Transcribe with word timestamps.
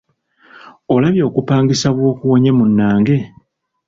Olabye 0.93 1.23
okupangisa 1.29 1.87
bw’okuwonye 1.95 2.51
munnange! 2.57 3.17